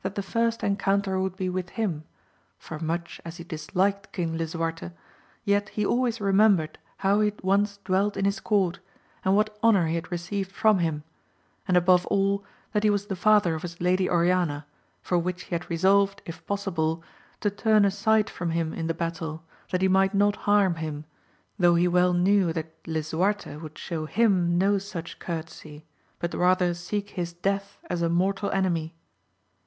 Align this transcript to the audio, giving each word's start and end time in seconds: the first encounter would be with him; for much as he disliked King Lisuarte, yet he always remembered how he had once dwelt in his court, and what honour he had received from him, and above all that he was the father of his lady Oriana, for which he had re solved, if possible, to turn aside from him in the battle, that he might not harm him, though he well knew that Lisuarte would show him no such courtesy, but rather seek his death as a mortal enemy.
the 0.03 0.23
first 0.23 0.63
encounter 0.63 1.19
would 1.19 1.35
be 1.35 1.47
with 1.47 1.69
him; 1.77 2.03
for 2.57 2.79
much 2.79 3.21
as 3.23 3.37
he 3.37 3.43
disliked 3.43 4.11
King 4.11 4.35
Lisuarte, 4.35 4.89
yet 5.45 5.69
he 5.69 5.85
always 5.85 6.19
remembered 6.19 6.79
how 6.97 7.21
he 7.21 7.25
had 7.29 7.43
once 7.43 7.77
dwelt 7.85 8.17
in 8.17 8.25
his 8.25 8.39
court, 8.39 8.79
and 9.23 9.35
what 9.35 9.55
honour 9.63 9.85
he 9.85 9.93
had 9.93 10.11
received 10.11 10.51
from 10.51 10.79
him, 10.79 11.03
and 11.67 11.77
above 11.77 12.07
all 12.07 12.43
that 12.73 12.81
he 12.81 12.89
was 12.89 13.05
the 13.05 13.15
father 13.15 13.53
of 13.53 13.61
his 13.61 13.79
lady 13.79 14.09
Oriana, 14.09 14.65
for 15.03 15.19
which 15.19 15.43
he 15.43 15.49
had 15.53 15.69
re 15.69 15.77
solved, 15.77 16.23
if 16.25 16.43
possible, 16.47 17.03
to 17.41 17.51
turn 17.51 17.85
aside 17.85 18.27
from 18.27 18.49
him 18.49 18.73
in 18.73 18.87
the 18.87 18.95
battle, 18.95 19.43
that 19.69 19.83
he 19.83 19.87
might 19.87 20.15
not 20.15 20.35
harm 20.49 20.77
him, 20.77 21.05
though 21.59 21.75
he 21.75 21.87
well 21.87 22.13
knew 22.13 22.51
that 22.53 22.73
Lisuarte 22.87 23.55
would 23.61 23.77
show 23.77 24.07
him 24.07 24.57
no 24.57 24.79
such 24.79 25.19
courtesy, 25.19 25.85
but 26.17 26.33
rather 26.33 26.73
seek 26.73 27.11
his 27.11 27.33
death 27.33 27.77
as 27.87 28.01
a 28.01 28.09
mortal 28.09 28.49
enemy. 28.49 28.95